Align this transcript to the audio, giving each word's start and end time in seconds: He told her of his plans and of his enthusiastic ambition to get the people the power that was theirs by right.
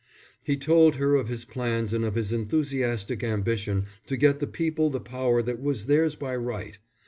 He 0.41 0.57
told 0.57 0.95
her 0.95 1.13
of 1.13 1.27
his 1.27 1.45
plans 1.45 1.93
and 1.93 2.03
of 2.03 2.15
his 2.15 2.33
enthusiastic 2.33 3.23
ambition 3.23 3.85
to 4.07 4.17
get 4.17 4.39
the 4.39 4.47
people 4.47 4.89
the 4.89 4.99
power 4.99 5.43
that 5.43 5.61
was 5.61 5.85
theirs 5.85 6.15
by 6.15 6.35
right. 6.35 6.79